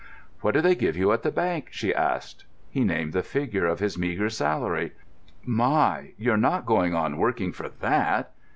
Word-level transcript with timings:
"What 0.39 0.55
do 0.55 0.61
they 0.61 0.73
give 0.73 0.97
you 0.97 1.11
at 1.11 1.21
the 1.21 1.29
bank?" 1.29 1.67
she 1.69 1.93
asked. 1.93 2.45
He 2.71 2.83
named 2.83 3.13
the 3.13 3.21
figure 3.21 3.67
of 3.67 3.77
his 3.77 3.99
meagre 3.99 4.31
salary. 4.31 4.93
"My! 5.45 6.13
you're 6.17 6.37
not 6.37 6.65
going 6.65 6.95
on 6.95 7.17
working 7.17 7.51
for 7.51 7.69
that!" 7.81 8.31